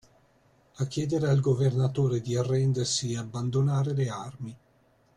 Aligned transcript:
A 0.77 0.87
chiedere 0.87 1.29
al 1.29 1.41
governatore 1.41 2.21
di 2.21 2.35
arrendersi 2.35 3.11
e 3.11 3.17
abbandonare 3.17 3.93
le 3.93 4.09
armi. 4.09 4.57